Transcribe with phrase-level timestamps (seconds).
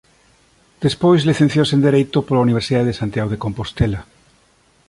[0.85, 4.01] Despois licenciouse en Dereito pola Universidade de Santiago de Compostela.